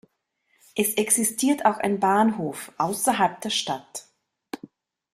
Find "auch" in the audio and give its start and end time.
1.63-1.77